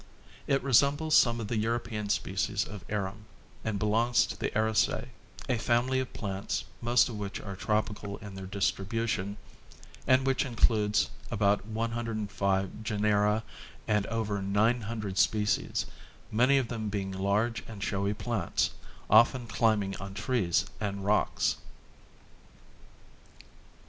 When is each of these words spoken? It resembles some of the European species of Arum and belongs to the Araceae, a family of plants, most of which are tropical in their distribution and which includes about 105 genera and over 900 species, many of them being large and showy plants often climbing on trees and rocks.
It 0.47 0.63
resembles 0.63 1.15
some 1.15 1.39
of 1.39 1.47
the 1.47 1.59
European 1.59 2.09
species 2.09 2.65
of 2.65 2.83
Arum 2.89 3.25
and 3.63 3.77
belongs 3.77 4.25
to 4.25 4.35
the 4.35 4.49
Araceae, 4.57 5.09
a 5.47 5.59
family 5.59 5.99
of 5.99 6.11
plants, 6.11 6.65
most 6.81 7.07
of 7.07 7.19
which 7.19 7.39
are 7.39 7.55
tropical 7.55 8.17
in 8.17 8.33
their 8.33 8.47
distribution 8.47 9.37
and 10.07 10.25
which 10.25 10.43
includes 10.43 11.11
about 11.29 11.67
105 11.67 12.81
genera 12.83 13.43
and 13.87 14.07
over 14.07 14.41
900 14.41 15.19
species, 15.19 15.85
many 16.31 16.57
of 16.57 16.67
them 16.67 16.89
being 16.89 17.11
large 17.11 17.63
and 17.67 17.83
showy 17.83 18.15
plants 18.15 18.71
often 19.07 19.45
climbing 19.45 19.95
on 19.97 20.15
trees 20.15 20.65
and 20.79 21.05
rocks. 21.05 21.57